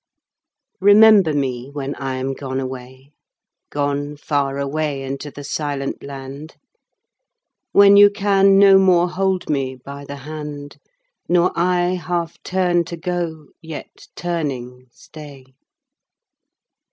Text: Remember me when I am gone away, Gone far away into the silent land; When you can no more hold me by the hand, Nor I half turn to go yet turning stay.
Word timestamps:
Remember 0.79 1.31
me 1.31 1.69
when 1.69 1.93
I 1.93 2.15
am 2.15 2.33
gone 2.33 2.59
away, 2.59 3.11
Gone 3.69 4.17
far 4.17 4.57
away 4.57 5.03
into 5.03 5.29
the 5.29 5.43
silent 5.43 6.01
land; 6.01 6.55
When 7.71 7.95
you 7.97 8.09
can 8.09 8.57
no 8.57 8.79
more 8.79 9.07
hold 9.11 9.47
me 9.47 9.75
by 9.75 10.05
the 10.05 10.15
hand, 10.15 10.77
Nor 11.29 11.51
I 11.55 11.89
half 12.03 12.41
turn 12.41 12.83
to 12.85 12.97
go 12.97 13.49
yet 13.61 14.07
turning 14.15 14.87
stay. 14.91 15.45